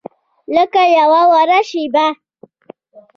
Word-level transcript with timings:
لکه 0.55 0.81
یوه 0.97 1.21
وړه 1.31 1.59
شیبه 1.69 2.07